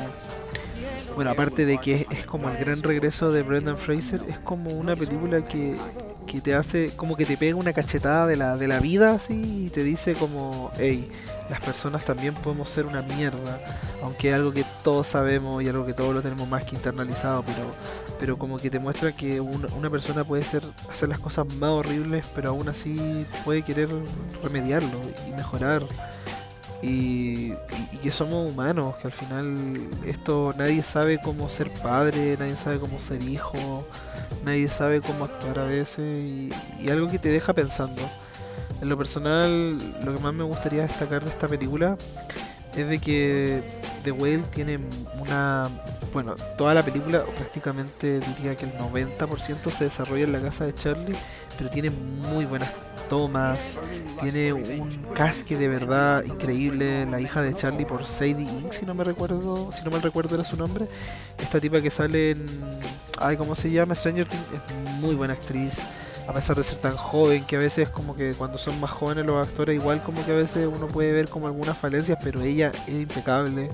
bueno, 1.14 1.32
aparte 1.32 1.66
de 1.66 1.78
que 1.78 2.06
es, 2.10 2.24
como 2.24 2.48
el 2.48 2.56
gran 2.56 2.82
regreso 2.82 3.30
de 3.32 3.42
Brendan 3.42 3.76
Fraser, 3.76 4.22
es 4.28 4.38
como 4.38 4.70
una 4.70 4.94
película 4.96 5.44
que, 5.44 5.76
que 6.26 6.40
te 6.40 6.54
hace, 6.54 6.90
como 6.96 7.16
que 7.16 7.26
te 7.26 7.36
pega 7.36 7.56
una 7.56 7.72
cachetada 7.72 8.26
de 8.26 8.36
la, 8.36 8.56
de 8.56 8.68
la 8.68 8.80
vida 8.80 9.12
así 9.12 9.66
y 9.66 9.70
te 9.70 9.82
dice 9.82 10.14
como, 10.14 10.70
hey, 10.78 11.10
las 11.50 11.60
personas 11.60 12.04
también 12.04 12.34
podemos 12.34 12.70
ser 12.70 12.86
una 12.86 13.02
mierda, 13.02 13.60
aunque 14.02 14.28
es 14.28 14.34
algo 14.34 14.52
que 14.52 14.64
todos 14.84 15.08
sabemos 15.08 15.62
y 15.62 15.68
algo 15.68 15.84
que 15.84 15.94
todos 15.94 16.14
lo 16.14 16.22
tenemos 16.22 16.48
más 16.48 16.64
que 16.64 16.76
internalizado, 16.76 17.42
pero, 17.42 17.74
pero 18.18 18.38
como 18.38 18.58
que 18.58 18.70
te 18.70 18.78
muestra 18.78 19.12
que 19.12 19.40
una 19.40 19.90
persona 19.90 20.24
puede 20.24 20.44
ser, 20.44 20.62
hacer 20.88 21.08
las 21.08 21.18
cosas 21.18 21.46
más 21.56 21.70
horribles, 21.70 22.24
pero 22.34 22.50
aún 22.50 22.68
así 22.68 23.26
puede 23.44 23.62
querer 23.62 23.88
remediarlo 24.42 25.00
y 25.28 25.32
mejorar. 25.32 25.82
Y, 26.82 27.52
que 28.02 28.10
somos 28.10 28.48
humanos, 28.48 28.96
que 28.96 29.08
al 29.08 29.12
final 29.12 29.76
esto 30.06 30.54
nadie 30.56 30.82
sabe 30.82 31.20
cómo 31.22 31.50
ser 31.50 31.70
padre, 31.70 32.36
nadie 32.38 32.56
sabe 32.56 32.78
cómo 32.78 32.98
ser 32.98 33.22
hijo, 33.22 33.86
nadie 34.42 34.68
sabe 34.68 35.02
cómo 35.02 35.26
actuar 35.26 35.58
a 35.58 35.64
veces 35.64 35.98
y, 36.00 36.48
y 36.80 36.90
algo 36.90 37.10
que 37.10 37.18
te 37.18 37.28
deja 37.28 37.52
pensando. 37.52 38.00
En 38.80 38.88
lo 38.88 38.96
personal, 38.96 39.76
lo 40.02 40.14
que 40.14 40.20
más 40.20 40.32
me 40.32 40.44
gustaría 40.44 40.82
destacar 40.82 41.22
de 41.22 41.28
esta 41.28 41.46
película 41.46 41.98
es 42.76 42.88
de 42.88 42.98
que 42.98 43.62
The 44.04 44.12
Whale 44.12 44.44
tiene 44.54 44.78
una... 45.20 45.68
Bueno, 46.12 46.34
toda 46.58 46.74
la 46.74 46.82
película, 46.82 47.22
prácticamente 47.36 48.20
diría 48.20 48.56
que 48.56 48.64
el 48.64 48.72
90% 48.72 49.70
se 49.70 49.84
desarrolla 49.84 50.24
en 50.24 50.32
la 50.32 50.40
casa 50.40 50.66
de 50.66 50.74
Charlie, 50.74 51.14
pero 51.56 51.70
tiene 51.70 51.90
muy 51.90 52.44
buenas 52.46 52.72
tomas, 53.08 53.80
tiene 54.20 54.52
un 54.52 54.88
casque 55.14 55.56
de 55.56 55.68
verdad 55.68 56.24
increíble, 56.24 57.06
la 57.06 57.20
hija 57.20 57.42
de 57.42 57.54
Charlie 57.54 57.84
por 57.84 58.06
Sadie 58.06 58.42
Inc, 58.42 58.72
si 58.72 58.86
no 58.86 58.94
me 58.94 59.04
recuerdo, 59.04 59.70
si 59.70 59.84
no 59.84 59.90
me 59.90 59.98
recuerdo 59.98 60.34
era 60.34 60.44
su 60.44 60.56
nombre, 60.56 60.86
esta 61.38 61.60
tipa 61.60 61.80
que 61.80 61.90
sale 61.90 62.32
en, 62.32 62.46
ay, 63.20 63.36
¿cómo 63.36 63.54
se 63.54 63.70
llama? 63.70 63.94
Stranger 63.94 64.28
Things, 64.28 64.44
es 64.52 64.92
muy 65.00 65.14
buena 65.14 65.34
actriz 65.34 65.80
a 66.30 66.32
pesar 66.32 66.54
de 66.54 66.62
ser 66.62 66.78
tan 66.78 66.96
joven, 66.96 67.44
que 67.44 67.56
a 67.56 67.58
veces 67.58 67.88
como 67.88 68.14
que 68.14 68.34
cuando 68.34 68.56
son 68.56 68.78
más 68.78 68.92
jóvenes 68.92 69.26
los 69.26 69.48
actores 69.48 69.74
igual 69.74 70.00
como 70.00 70.24
que 70.24 70.30
a 70.30 70.36
veces 70.36 70.68
uno 70.72 70.86
puede 70.86 71.10
ver 71.10 71.28
como 71.28 71.48
algunas 71.48 71.76
falencias, 71.76 72.18
pero 72.22 72.40
ella 72.40 72.70
es 72.86 72.94
impecable. 72.94 73.68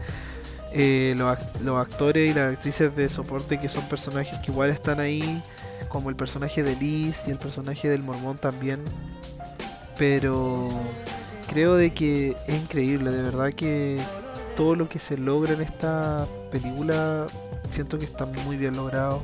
Eh, 0.72 1.14
los, 1.18 1.38
los, 1.62 1.78
actores 1.78 2.30
y 2.30 2.34
las 2.34 2.54
actrices 2.54 2.96
de 2.96 3.10
soporte 3.10 3.60
que 3.60 3.68
son 3.68 3.86
personajes 3.88 4.38
que 4.38 4.50
igual 4.50 4.70
están 4.70 5.00
ahí, 5.00 5.42
como 5.90 6.08
el 6.08 6.16
personaje 6.16 6.62
de 6.62 6.76
Liz 6.76 7.24
y 7.28 7.30
el 7.30 7.36
personaje 7.36 7.90
del 7.90 8.02
mormón 8.02 8.38
también. 8.38 8.80
Pero 9.98 10.70
creo 11.48 11.76
de 11.76 11.92
que 11.92 12.36
es 12.46 12.56
increíble, 12.56 13.10
de 13.10 13.22
verdad 13.22 13.52
que 13.52 14.00
todo 14.56 14.74
lo 14.74 14.88
que 14.88 14.98
se 14.98 15.18
logra 15.18 15.52
en 15.52 15.60
esta 15.60 16.26
película 16.50 17.26
siento 17.68 17.98
que 17.98 18.06
está 18.06 18.24
muy 18.24 18.56
bien 18.56 18.76
logrado. 18.76 19.22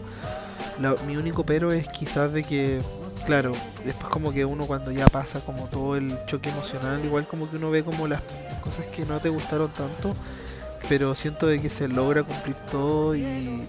mi 1.07 1.17
único 1.17 1.47
pero 1.47 1.73
es 1.73 1.89
quizás 1.89 2.31
de 2.35 2.43
que 2.43 2.83
claro, 3.23 3.52
después 3.85 4.09
como 4.12 4.33
que 4.33 4.45
uno 4.45 4.67
cuando 4.67 4.91
ya 4.91 5.07
pasa 5.07 5.41
como 5.45 5.64
todo 5.67 5.97
el 5.97 6.25
choque 6.26 6.50
emocional, 6.50 7.05
igual 7.05 7.26
como 7.26 7.50
que 7.50 7.57
uno 7.57 7.71
ve 7.71 7.85
como 7.85 8.07
las 8.07 8.23
cosas 8.62 8.87
que 8.87 9.05
no 9.05 9.21
te 9.21 9.29
gustaron 9.29 9.73
tanto, 9.73 10.12
pero 10.88 11.14
siento 11.14 11.47
de 11.47 11.61
que 11.61 11.71
se 11.71 11.88
logra 11.88 12.23
cumplir 12.23 12.57
todo 12.71 13.14
y, 13.17 13.67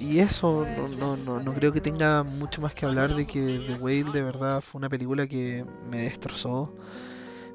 y 0.00 0.18
eso 0.20 0.66
no, 0.98 1.16
no, 1.16 1.40
no, 1.40 1.54
creo 1.54 1.72
que 1.72 1.80
tenga 1.80 2.22
mucho 2.22 2.60
más 2.60 2.74
que 2.74 2.86
hablar 2.86 3.14
de 3.14 3.26
que 3.26 3.62
The 3.66 3.74
Whale 3.74 4.12
de 4.12 4.22
verdad 4.22 4.60
fue 4.60 4.78
una 4.78 4.88
película 4.88 5.26
que 5.26 5.64
me 5.90 6.02
destrozó. 6.02 6.74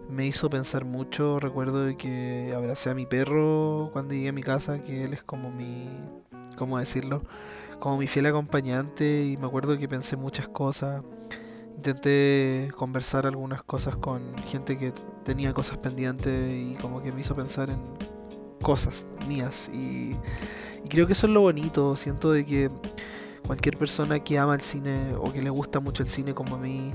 Me 0.09 0.27
hizo 0.27 0.49
pensar 0.49 0.83
mucho, 0.83 1.39
recuerdo 1.39 1.85
de 1.85 1.95
que 1.95 2.53
abracé 2.55 2.89
a 2.89 2.93
mi 2.93 3.05
perro 3.05 3.89
cuando 3.93 4.13
llegué 4.13 4.29
a 4.29 4.33
mi 4.33 4.43
casa, 4.43 4.79
que 4.79 5.05
él 5.05 5.13
es 5.13 5.23
como 5.23 5.49
mi, 5.49 5.87
¿cómo 6.57 6.77
decirlo? 6.77 7.23
Como 7.79 7.97
mi 7.97 8.07
fiel 8.07 8.25
acompañante 8.25 9.23
y 9.23 9.37
me 9.37 9.47
acuerdo 9.47 9.77
que 9.77 9.87
pensé 9.87 10.17
muchas 10.17 10.47
cosas 10.49 11.03
intenté 11.83 12.69
conversar 12.77 13.27
algunas 13.27 13.61
cosas 13.61 13.97
con 13.97 14.37
gente 14.47 14.77
que 14.77 14.93
tenía 15.25 15.53
cosas 15.53 15.77
pendientes 15.79 16.53
y 16.53 16.75
como 16.81 17.03
que 17.03 17.11
me 17.11 17.19
hizo 17.19 17.35
pensar 17.35 17.69
en 17.69 17.77
cosas 18.61 19.05
mías. 19.27 19.69
Y, 19.73 20.15
creo 20.89 21.07
que 21.07 21.13
eso 21.13 21.27
es 21.27 21.33
lo 21.33 21.41
bonito, 21.41 21.95
siento 21.97 22.31
de 22.31 22.45
que 22.45 22.69
cualquier 23.45 23.77
persona 23.77 24.19
que 24.19 24.39
ama 24.39 24.55
el 24.55 24.61
cine 24.61 25.13
o 25.15 25.33
que 25.33 25.41
le 25.41 25.49
gusta 25.49 25.81
mucho 25.81 26.03
el 26.03 26.07
cine 26.07 26.33
como 26.33 26.55
a 26.55 26.57
mí, 26.57 26.93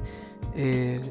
eh, 0.55 1.03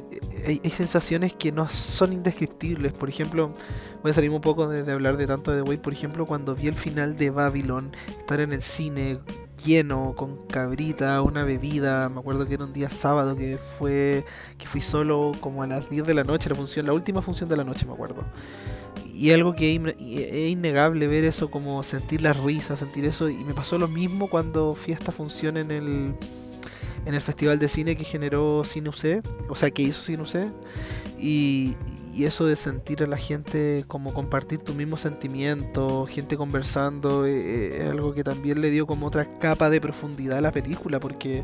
hay, 0.47 0.71
sensaciones 0.71 1.33
que 1.33 1.51
no 1.51 1.69
son 1.69 2.13
indescriptibles. 2.13 2.93
Por 2.93 3.09
ejemplo, 3.09 3.53
voy 4.01 4.09
a 4.09 4.13
salir 4.13 4.31
un 4.31 4.41
poco 4.41 4.67
de, 4.67 4.83
de 4.83 4.91
hablar 4.91 5.17
de 5.17 5.27
tanto 5.27 5.51
de 5.51 5.61
The 5.61 5.69
Way, 5.69 5.77
por 5.77 5.93
ejemplo, 5.93 6.25
cuando 6.25 6.55
vi 6.55 6.67
el 6.67 6.75
final 6.75 7.15
de 7.15 7.29
Babylon, 7.29 7.91
estar 8.17 8.39
en 8.39 8.53
el 8.53 8.63
cine 8.63 9.19
lleno, 9.65 10.13
con 10.15 10.45
cabrita, 10.47 11.21
una 11.21 11.43
bebida. 11.43 12.09
Me 12.09 12.19
acuerdo 12.19 12.45
que 12.45 12.55
era 12.55 12.65
un 12.65 12.73
día 12.73 12.89
sábado 12.89 13.35
que 13.35 13.57
fue 13.57 14.25
que 14.57 14.67
fui 14.67 14.81
solo 14.81 15.31
como 15.41 15.63
a 15.63 15.67
las 15.67 15.89
10 15.89 16.05
de 16.05 16.13
la 16.13 16.23
noche, 16.23 16.49
la 16.49 16.55
función, 16.55 16.85
la 16.85 16.93
última 16.93 17.21
función 17.21 17.49
de 17.49 17.57
la 17.57 17.63
noche, 17.63 17.85
me 17.85 17.93
acuerdo. 17.93 18.23
Y 19.13 19.31
algo 19.31 19.55
que 19.55 19.75
es 19.75 20.51
innegable 20.51 21.07
ver 21.07 21.23
eso, 21.23 21.49
como 21.49 21.81
sentir 21.83 22.21
la 22.21 22.33
risa, 22.33 22.75
sentir 22.75 23.05
eso. 23.05 23.29
Y 23.29 23.43
me 23.43 23.53
pasó 23.53 23.77
lo 23.77 23.87
mismo 23.87 24.29
cuando 24.29 24.75
fui 24.75 24.93
a 24.93 24.95
esta 24.95 25.11
función 25.11 25.57
en 25.57 25.71
el 25.71 26.15
en 27.05 27.13
el 27.13 27.21
festival 27.21 27.57
de 27.57 27.69
cine 27.69 27.95
que 27.95 28.03
generó 28.03 28.63
Cine 28.65 28.89
UC, 28.89 29.23
o 29.49 29.55
sea, 29.55 29.71
que 29.71 29.81
hizo 29.81 30.01
Cine 30.01 30.23
UC. 30.23 30.51
Y 32.17 32.25
eso 32.25 32.47
de 32.47 32.55
sentir 32.55 33.03
a 33.03 33.07
la 33.07 33.17
gente 33.17 33.85
como 33.87 34.11
compartir 34.11 34.59
tu 34.63 34.73
mismo 34.73 34.97
sentimiento, 34.97 36.07
gente 36.07 36.35
conversando, 36.35 37.27
eh, 37.27 37.31
eh, 37.31 37.77
es 37.83 37.89
algo 37.91 38.11
que 38.15 38.23
también 38.23 38.59
le 38.59 38.71
dio 38.71 38.87
como 38.87 39.05
otra 39.05 39.37
capa 39.37 39.69
de 39.69 39.79
profundidad 39.79 40.39
a 40.39 40.41
la 40.41 40.51
película, 40.51 40.99
porque 40.99 41.43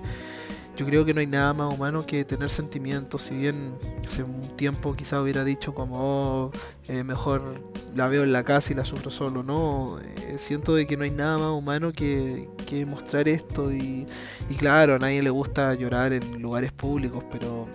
yo 0.76 0.88
creo 0.88 1.06
que 1.06 1.14
no 1.14 1.20
hay 1.20 1.28
nada 1.28 1.54
más 1.54 1.72
humano 1.72 2.04
que 2.08 2.26
tener 2.26 2.50
sentimientos, 2.50 3.22
si 3.22 3.36
bien 3.36 3.76
hace 4.04 4.24
un 4.24 4.42
tiempo 4.56 4.96
quizá 4.96 5.22
hubiera 5.22 5.44
dicho 5.44 5.76
como 5.76 6.46
oh, 6.46 6.52
eh, 6.88 7.04
mejor 7.04 7.62
la 7.94 8.08
veo 8.08 8.24
en 8.24 8.34
la 8.34 8.44
casa 8.44 8.74
y 8.74 8.76
la 8.76 8.84
sufro 8.84 9.12
solo, 9.12 9.44
no, 9.44 10.00
siento 10.38 10.74
de 10.74 10.88
que 10.88 10.98
no 10.98 11.04
hay 11.04 11.12
nada 11.12 11.38
más 11.38 11.52
humano 11.52 11.92
que, 11.94 12.50
que 12.66 12.84
mostrar 12.88 13.28
esto 13.28 13.72
y, 13.72 14.08
y 14.50 14.56
claro, 14.56 14.96
a 14.96 15.00
nadie 15.00 15.22
le 15.22 15.30
gusta 15.30 15.76
llorar 15.76 16.14
en 16.14 16.42
lugares 16.42 16.72
públicos, 16.72 17.24
pero 17.32 17.68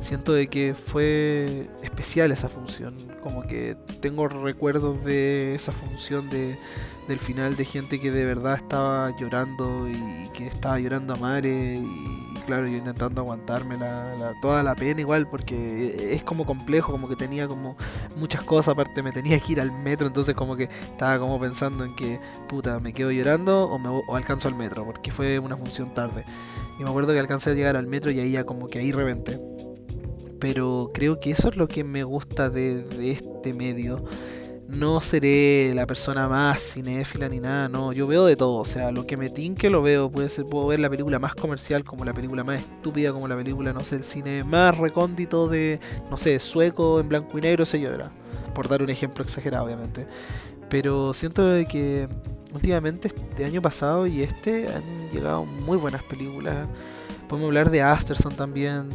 siento 0.00 0.32
de 0.32 0.48
que 0.48 0.74
fue 0.74 1.68
especial 1.82 2.32
esa 2.32 2.48
función. 2.48 2.96
Como 3.22 3.42
que 3.42 3.76
tengo 4.00 4.28
recuerdos 4.28 5.04
de 5.04 5.54
esa 5.54 5.72
función 5.72 6.30
de, 6.30 6.58
del 7.08 7.18
final 7.18 7.56
de 7.56 7.64
gente 7.64 8.00
que 8.00 8.10
de 8.10 8.24
verdad 8.24 8.54
estaba 8.54 9.16
llorando 9.18 9.88
y 9.88 10.28
que 10.32 10.46
estaba 10.46 10.78
llorando 10.78 11.14
a 11.14 11.16
madre 11.16 11.80
y 11.80 12.26
claro, 12.46 12.68
yo 12.68 12.76
intentando 12.76 13.22
aguantarme 13.22 13.76
la, 13.76 14.34
toda 14.40 14.62
la 14.62 14.76
pena 14.76 15.00
igual 15.00 15.28
porque 15.28 16.14
es 16.14 16.22
como 16.22 16.46
complejo, 16.46 16.92
como 16.92 17.08
que 17.08 17.16
tenía 17.16 17.48
como 17.48 17.76
muchas 18.16 18.42
cosas, 18.42 18.72
aparte 18.72 19.02
me 19.02 19.10
tenía 19.10 19.38
que 19.40 19.52
ir 19.52 19.60
al 19.60 19.72
metro, 19.72 20.06
entonces 20.06 20.34
como 20.36 20.56
que 20.56 20.68
estaba 20.90 21.18
como 21.18 21.40
pensando 21.40 21.84
en 21.84 21.94
que 21.96 22.20
puta, 22.48 22.78
me 22.78 22.92
quedo 22.92 23.10
llorando 23.10 23.64
o, 23.64 23.78
me, 23.78 23.88
o 23.88 24.16
alcanzo 24.16 24.46
al 24.48 24.54
metro, 24.54 24.84
porque 24.84 25.10
fue 25.10 25.38
una 25.40 25.56
función 25.56 25.92
tarde. 25.92 26.24
Y 26.78 26.84
me 26.84 26.90
acuerdo 26.90 27.12
que 27.12 27.18
alcancé 27.18 27.50
a 27.50 27.54
llegar 27.54 27.76
al 27.76 27.86
metro 27.86 28.10
y 28.10 28.20
ahí 28.20 28.32
ya 28.32 28.44
como 28.44 28.68
que 28.68 28.78
ahí 28.78 28.92
reventé 28.92 29.40
pero 30.48 30.90
creo 30.94 31.18
que 31.18 31.32
eso 31.32 31.48
es 31.48 31.56
lo 31.56 31.66
que 31.66 31.82
me 31.82 32.04
gusta 32.04 32.48
de, 32.50 32.86
este 33.00 33.52
medio. 33.52 34.04
No 34.68 35.00
seré 35.00 35.72
la 35.74 35.86
persona 35.86 36.28
más 36.28 36.74
cinéfila 36.74 37.28
ni 37.28 37.40
nada, 37.40 37.68
no, 37.68 37.92
yo 37.92 38.06
veo 38.06 38.24
de 38.26 38.36
todo, 38.36 38.60
o 38.60 38.64
sea, 38.64 38.92
lo 38.92 39.08
que 39.08 39.16
me 39.16 39.28
tinque 39.28 39.70
lo 39.70 39.82
veo, 39.82 40.08
puede 40.08 40.28
ser, 40.28 40.46
puedo 40.46 40.68
ver 40.68 40.78
la 40.78 40.88
película 40.88 41.18
más 41.18 41.34
comercial 41.34 41.82
como 41.82 42.04
la 42.04 42.14
película 42.14 42.44
más 42.44 42.60
estúpida, 42.60 43.12
como 43.12 43.26
la 43.26 43.34
película, 43.34 43.72
no 43.72 43.82
sé, 43.82 43.96
el 43.96 44.04
cine 44.04 44.44
más 44.44 44.78
recóndito 44.78 45.48
de, 45.48 45.80
no 46.10 46.16
sé, 46.16 46.38
sueco 46.38 47.00
en 47.00 47.08
blanco 47.08 47.36
y 47.38 47.40
negro, 47.40 47.66
sé 47.66 47.80
yo, 47.80 47.90
por 48.54 48.68
dar 48.68 48.84
un 48.84 48.90
ejemplo 48.90 49.24
exagerado, 49.24 49.64
obviamente. 49.64 50.06
Pero 50.68 51.12
siento 51.12 51.42
que 51.68 52.08
últimamente, 52.54 53.08
este 53.08 53.44
año 53.44 53.60
pasado 53.60 54.06
y 54.06 54.22
este, 54.22 54.68
han 54.68 55.10
llegado 55.10 55.44
muy 55.44 55.76
buenas 55.76 56.04
películas. 56.04 56.68
Podemos 57.28 57.48
hablar 57.48 57.70
de 57.70 57.82
Asterson 57.82 58.36
también 58.36 58.90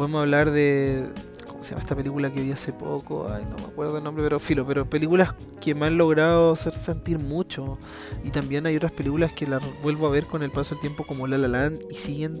podemos 0.00 0.22
hablar 0.22 0.50
de. 0.50 1.04
¿Cómo 1.46 1.62
se 1.62 1.72
llama 1.72 1.82
esta 1.82 1.94
película 1.94 2.32
que 2.32 2.40
vi 2.40 2.52
hace 2.52 2.72
poco? 2.72 3.28
Ay, 3.28 3.44
no 3.44 3.56
me 3.56 3.64
acuerdo 3.64 3.98
el 3.98 4.02
nombre, 4.04 4.24
pero 4.24 4.40
filo. 4.40 4.66
Pero 4.66 4.88
películas 4.88 5.34
que 5.60 5.74
me 5.74 5.84
han 5.84 5.98
logrado 5.98 6.52
hacer 6.52 6.72
sentir 6.72 7.18
mucho. 7.18 7.78
Y 8.24 8.30
también 8.30 8.64
hay 8.64 8.76
otras 8.76 8.92
películas 8.92 9.32
que 9.32 9.46
las 9.46 9.62
vuelvo 9.82 10.06
a 10.06 10.10
ver 10.10 10.24
con 10.24 10.42
el 10.42 10.50
paso 10.50 10.74
del 10.74 10.80
tiempo, 10.80 11.04
como 11.04 11.26
La 11.26 11.36
La 11.36 11.48
Land, 11.48 11.80
y 11.90 11.96
siguen 11.96 12.40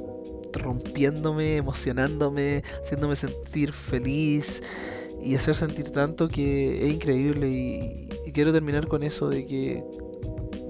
rompiéndome, 0.54 1.58
emocionándome, 1.58 2.62
haciéndome 2.80 3.14
sentir 3.14 3.74
feliz 3.74 4.62
y 5.22 5.34
hacer 5.34 5.54
sentir 5.54 5.90
tanto 5.90 6.28
que 6.28 6.86
es 6.86 6.94
increíble. 6.94 7.46
Y, 7.50 8.08
quiero 8.32 8.54
terminar 8.54 8.86
con 8.86 9.02
eso 9.02 9.28
de 9.28 9.44
que 9.44 9.84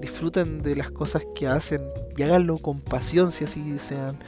disfruten 0.01 0.61
de 0.61 0.75
las 0.75 0.91
cosas 0.91 1.25
que 1.35 1.47
hacen 1.47 1.83
y 2.17 2.23
háganlo 2.23 2.57
con 2.57 2.81
pasión 2.81 3.31
si 3.31 3.45
así 3.45 3.61
desean 3.61 4.19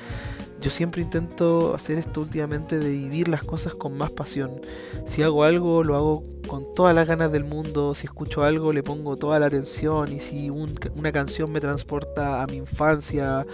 yo 0.64 0.72
siempre 0.72 1.02
intento 1.02 1.76
hacer 1.76 1.98
esto 1.98 2.22
últimamente 2.22 2.80
de 2.80 2.90
vivir 2.90 3.28
las 3.28 3.44
cosas 3.44 3.76
con 3.76 3.98
más 3.98 4.12
pasión. 4.12 4.62
Si 5.04 5.22
hago 5.22 5.44
algo, 5.44 5.84
lo 5.84 5.98
hago 5.98 6.24
con 6.48 6.74
todas 6.74 6.96
las 6.96 7.06
ganas 7.06 7.34
del 7.34 7.44
mundo. 7.44 7.94
Si 7.94 8.06
escucho 8.06 8.44
algo, 8.44 8.72
le 8.72 8.82
pongo 8.82 9.18
toda 9.18 9.40
la 9.40 9.48
atención. 9.48 10.14
Y 10.14 10.22
si 10.22 10.50
una 10.50 11.12
canción 11.12 11.52
me 11.52 11.60
transporta 11.60 12.42
a 12.42 12.48
mi 12.48 12.56
infancia 12.56 13.46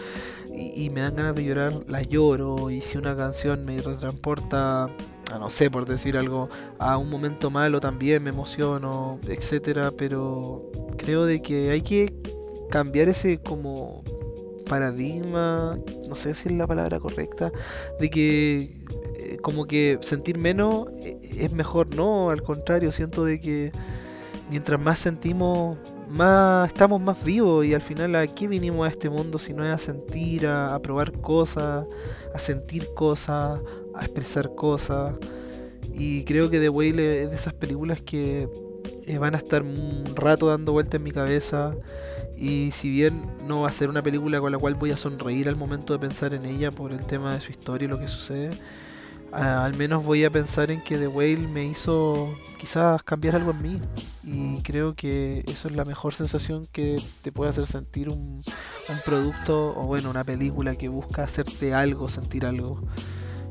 y, 0.55 0.91
me 0.91 1.01
dan 1.01 1.15
ganas 1.15 1.35
de 1.35 1.45
llorar, 1.45 1.83
la 1.87 2.03
lloro. 2.03 2.69
Y 2.69 2.81
si 2.81 2.99
una 2.99 3.17
canción 3.17 3.65
me 3.65 3.81
transporta 3.81 4.83
a 4.83 5.39
no 5.39 5.49
sé, 5.49 5.71
por 5.71 5.87
decir 5.87 6.15
algo, 6.15 6.47
a 6.77 6.97
un 6.97 7.09
momento 7.09 7.49
malo 7.49 7.79
también 7.79 8.21
me 8.21 8.29
emociono, 8.29 9.19
etcétera, 9.27 9.91
pero 9.97 10.71
creo 10.95 11.25
de 11.25 11.41
que 11.41 11.71
hay 11.71 11.81
que 11.81 12.13
cambiar 12.69 13.09
ese 13.09 13.39
como 13.39 14.03
paradigma, 14.69 15.77
no 16.07 16.15
sé 16.15 16.33
si 16.33 16.47
es 16.47 16.55
la 16.55 16.65
palabra 16.65 16.99
correcta, 16.99 17.51
de 17.99 18.09
que 18.09 18.77
eh, 19.17 19.37
como 19.41 19.65
que 19.65 19.97
sentir 20.01 20.37
menos 20.37 20.87
eh, 21.01 21.19
es 21.37 21.51
mejor, 21.51 21.93
no, 21.93 22.29
al 22.29 22.41
contrario, 22.41 22.93
siento 22.93 23.25
de 23.25 23.41
que 23.41 23.73
mientras 24.49 24.79
más 24.79 24.99
sentimos, 24.99 25.77
más 26.07 26.69
estamos 26.69 27.01
más 27.01 27.21
vivos 27.23 27.65
y 27.65 27.73
al 27.73 27.81
final 27.81 28.15
aquí 28.15 28.47
vinimos 28.47 28.87
a 28.87 28.89
este 28.89 29.09
mundo 29.09 29.37
si 29.37 29.53
no 29.53 29.65
es 29.65 29.73
a 29.73 29.77
sentir, 29.77 30.47
a, 30.47 30.73
a 30.73 30.81
probar 30.81 31.11
cosas, 31.19 31.85
a 32.33 32.39
sentir 32.39 32.93
cosas, 32.93 33.59
a 33.93 34.05
expresar 34.05 34.55
cosas. 34.55 35.15
Y 35.93 36.23
creo 36.23 36.49
que 36.49 36.59
The 36.59 36.69
Whale 36.69 37.23
es 37.23 37.29
de 37.29 37.35
esas 37.35 37.53
películas 37.53 38.01
que 38.01 38.47
eh, 39.09 39.17
van 39.17 39.33
a 39.33 39.39
estar 39.39 39.63
un 39.63 40.03
rato 40.15 40.49
dando 40.49 40.71
vuelta 40.71 40.97
en 40.97 41.03
mi 41.03 41.09
cabeza. 41.09 41.73
Y 42.37 42.69
si 42.69 42.91
bien 42.91 43.25
no 43.47 43.61
va 43.61 43.69
a 43.69 43.71
ser 43.71 43.89
una 43.89 44.03
película 44.03 44.39
con 44.39 44.51
la 44.51 44.59
cual 44.59 44.75
voy 44.75 44.91
a 44.91 44.97
sonreír 44.97 45.49
al 45.49 45.55
momento 45.55 45.93
de 45.93 45.99
pensar 45.99 46.35
en 46.35 46.45
ella 46.45 46.69
por 46.69 46.91
el 46.91 47.03
tema 47.07 47.33
de 47.33 47.41
su 47.41 47.49
historia 47.49 47.87
y 47.87 47.89
lo 47.89 47.97
que 47.97 48.07
sucede, 48.07 48.51
al 49.31 49.75
menos 49.75 50.05
voy 50.05 50.25
a 50.25 50.29
pensar 50.29 50.69
en 50.69 50.83
que 50.83 50.99
The 50.99 51.07
Whale 51.07 51.47
me 51.47 51.65
hizo 51.65 52.35
quizás 52.59 53.01
cambiar 53.01 53.35
algo 53.35 53.49
en 53.49 53.61
mí. 53.63 53.81
Y 54.23 54.61
creo 54.61 54.93
que 54.93 55.43
eso 55.47 55.69
es 55.69 55.75
la 55.75 55.85
mejor 55.85 56.13
sensación 56.13 56.67
que 56.71 57.01
te 57.23 57.31
puede 57.31 57.49
hacer 57.49 57.65
sentir 57.65 58.09
un, 58.09 58.43
un 58.89 58.99
producto 59.05 59.73
o 59.75 59.87
bueno, 59.87 60.11
una 60.11 60.23
película 60.23 60.75
que 60.75 60.87
busca 60.87 61.23
hacerte 61.23 61.73
algo, 61.73 62.09
sentir 62.09 62.45
algo. 62.45 62.79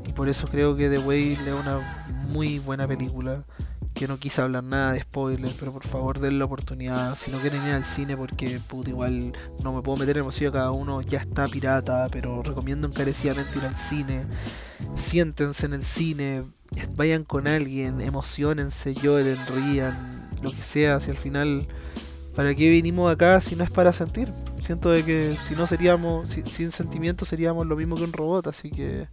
Y 0.06 0.12
por 0.12 0.28
eso 0.28 0.46
creo 0.46 0.76
que 0.76 0.88
The 0.88 0.98
Whale 0.98 1.32
es 1.32 1.40
una 1.40 2.06
muy 2.28 2.60
buena 2.60 2.86
película 2.86 3.44
que 3.98 4.06
no 4.06 4.20
quise 4.20 4.40
hablar 4.40 4.62
nada 4.62 4.92
de 4.92 5.00
spoilers, 5.00 5.56
pero 5.58 5.72
por 5.72 5.84
favor 5.84 6.20
den 6.20 6.38
la 6.38 6.44
oportunidad. 6.44 7.16
Si 7.16 7.32
no 7.32 7.40
quieren 7.40 7.66
ir 7.66 7.72
al 7.72 7.84
cine, 7.84 8.16
porque 8.16 8.60
igual 8.86 9.32
no 9.60 9.72
me 9.72 9.82
puedo 9.82 9.98
meter 9.98 10.18
en 10.18 10.22
bolsillo 10.22 10.52
cada 10.52 10.70
uno, 10.70 11.02
ya 11.02 11.18
está 11.18 11.48
pirata, 11.48 12.06
pero 12.08 12.40
recomiendo 12.44 12.86
encarecidamente 12.86 13.58
ir 13.58 13.64
al 13.64 13.76
cine. 13.76 14.24
Siéntense 14.94 15.66
en 15.66 15.72
el 15.72 15.82
cine, 15.82 16.44
vayan 16.94 17.24
con 17.24 17.48
alguien, 17.48 18.00
emocionense, 18.00 18.94
lloren, 18.94 19.38
rían, 19.48 20.30
lo 20.42 20.52
que 20.52 20.62
sea, 20.62 21.00
si 21.00 21.10
al 21.10 21.16
final 21.16 21.66
¿Para 22.38 22.54
qué 22.54 22.70
vinimos 22.70 23.12
acá 23.12 23.40
si 23.40 23.56
no 23.56 23.64
es 23.64 23.70
para 23.72 23.92
sentir? 23.92 24.32
Siento 24.62 24.92
que 25.04 25.36
si 25.42 25.56
no 25.56 25.66
seríamos, 25.66 26.30
sin 26.30 26.70
sentimiento 26.70 27.24
seríamos 27.24 27.66
lo 27.66 27.74
mismo 27.74 27.96
que 27.96 28.04
un 28.04 28.12
robot, 28.12 28.46
así 28.46 28.70
que 28.70 29.08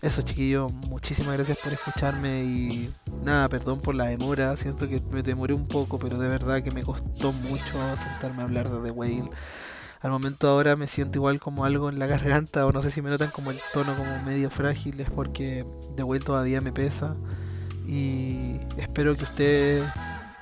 eso 0.00 0.22
chiquillos, 0.22 0.72
muchísimas 0.72 1.34
gracias 1.34 1.58
por 1.58 1.72
escucharme 1.72 2.44
y 2.44 2.94
nada, 3.24 3.48
perdón 3.48 3.80
por 3.80 3.96
la 3.96 4.04
demora, 4.04 4.56
siento 4.56 4.88
que 4.88 5.02
me 5.10 5.24
demoré 5.24 5.54
un 5.54 5.66
poco, 5.66 5.98
pero 5.98 6.20
de 6.20 6.28
verdad 6.28 6.62
que 6.62 6.70
me 6.70 6.84
costó 6.84 7.32
mucho 7.32 7.96
sentarme 7.96 8.42
a 8.42 8.44
hablar 8.44 8.70
de 8.70 8.80
The 8.80 8.92
Whale. 8.92 9.30
Al 10.00 10.12
momento 10.12 10.48
ahora 10.48 10.76
me 10.76 10.86
siento 10.86 11.18
igual 11.18 11.40
como 11.40 11.64
algo 11.64 11.88
en 11.88 11.98
la 11.98 12.06
garganta, 12.06 12.64
o 12.64 12.70
no 12.70 12.80
sé 12.80 12.90
si 12.90 13.02
me 13.02 13.10
notan 13.10 13.30
como 13.30 13.50
el 13.50 13.58
tono 13.72 13.96
como 13.96 14.22
medio 14.22 14.50
frágil, 14.50 15.00
es 15.00 15.10
porque 15.10 15.66
The 15.96 16.04
Whale 16.04 16.22
todavía 16.22 16.60
me 16.60 16.70
pesa 16.70 17.16
y 17.88 18.60
espero 18.76 19.16
que 19.16 19.24
ustedes 19.24 19.84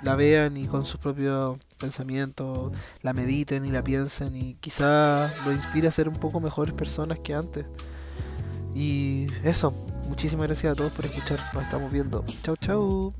la 0.03 0.17
vean 0.17 0.57
y 0.57 0.67
con 0.67 0.85
sus 0.85 1.01
propios 1.01 1.59
pensamientos 1.79 2.73
la 3.03 3.13
mediten 3.13 3.65
y 3.65 3.71
la 3.71 3.83
piensen 3.83 4.37
y 4.37 4.55
quizá 4.55 5.33
lo 5.45 5.53
inspire 5.53 5.89
a 5.89 5.91
ser 5.91 6.09
un 6.09 6.17
poco 6.17 6.41
mejores 6.41 6.75
personas 6.75 7.19
que 7.21 7.35
antes. 7.35 7.67
Y 8.75 9.27
eso, 9.43 9.73
muchísimas 10.09 10.47
gracias 10.47 10.73
a 10.73 10.77
todos 10.77 10.93
por 10.93 11.07
escuchar, 11.07 11.41
nos 11.53 11.65
estamos 11.65 11.91
viendo. 11.93 12.25
Chau, 12.43 12.57
chau. 12.57 13.15